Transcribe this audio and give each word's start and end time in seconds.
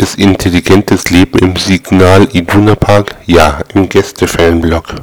es 0.00 0.14
intelligentes 0.14 1.10
Leben 1.10 1.38
im 1.40 1.56
Signal 1.56 2.26
Iduna 2.32 2.74
Park? 2.74 3.16
Ja, 3.26 3.60
im 3.74 3.88
Gäste-Fanblog 3.88 4.94